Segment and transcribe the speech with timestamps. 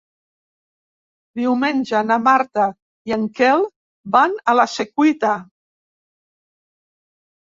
[1.39, 2.63] Diumenge na Marta
[3.11, 3.65] i en Quel
[4.17, 5.35] van a la Secuita.